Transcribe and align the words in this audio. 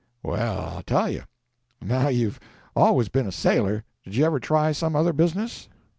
"Well, 0.23 0.59
I'll 0.77 0.81
tell 0.81 1.11
you. 1.11 1.21
Now 1.79 2.07
you've 2.07 2.39
always 2.75 3.07
been 3.07 3.27
a 3.27 3.31
sailor; 3.31 3.83
did 4.03 4.15
you 4.15 4.25
ever 4.25 4.39
try 4.39 4.71
some 4.71 4.95
other 4.95 5.13
business?" 5.13 5.69